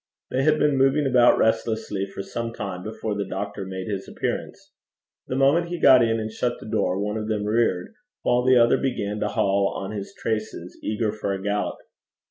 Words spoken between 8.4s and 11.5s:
the other began to haul on his traces, eager for a